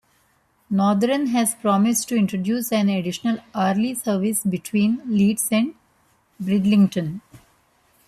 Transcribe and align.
Northern 0.71 1.27
has 1.27 1.53
promised 1.53 2.09
to 2.09 2.15
introduce 2.15 2.71
an 2.71 2.89
additional 2.89 3.37
hourly 3.53 3.93
service 3.93 4.43
between 4.43 4.99
Leeds 5.05 5.49
and 5.51 5.75
Bridlington. 6.39 7.21